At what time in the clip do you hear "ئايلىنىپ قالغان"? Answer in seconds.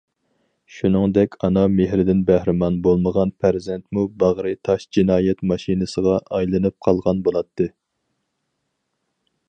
6.39-7.21